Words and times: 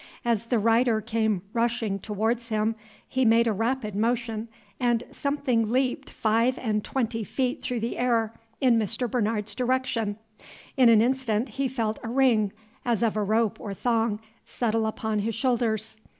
As 0.25 0.47
the 0.47 0.57
rider 0.57 0.99
came 0.99 1.43
rushing 1.53 1.99
towards 1.99 2.49
him, 2.49 2.73
he 3.07 3.23
made 3.23 3.45
a 3.45 3.53
rapid 3.53 3.93
motion 3.95 4.47
and 4.79 5.03
something 5.11 5.69
leaped 5.71 6.09
five 6.09 6.57
and 6.57 6.83
twenty 6.83 7.23
feet 7.23 7.61
through 7.61 7.81
the 7.81 7.99
air, 7.99 8.33
in 8.59 8.79
Mr. 8.79 9.07
Bernard's 9.07 9.53
direction. 9.53 10.17
In 10.75 10.89
an 10.89 11.01
instant 11.03 11.49
he 11.49 11.67
felt 11.67 11.99
a 12.01 12.07
ring, 12.09 12.51
as 12.83 13.03
of 13.03 13.15
a 13.15 13.21
rope 13.21 13.59
or 13.59 13.75
thong, 13.75 14.19
settle 14.43 14.87
upon 14.87 15.19
his 15.19 15.35
shoulders. 15.35 15.97